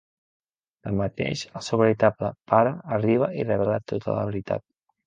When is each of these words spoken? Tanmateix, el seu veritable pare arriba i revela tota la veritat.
Tanmateix, 0.87 1.43
el 1.59 1.65
seu 1.67 1.81
veritable 1.83 2.33
pare 2.55 2.75
arriba 2.99 3.31
i 3.43 3.49
revela 3.53 3.81
tota 3.95 4.19
la 4.21 4.27
veritat. 4.35 4.71